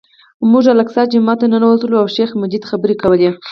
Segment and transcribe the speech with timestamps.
[0.51, 3.29] موږ الاقصی جومات ته ننوتلو او شیخ مجید خبرې کولې.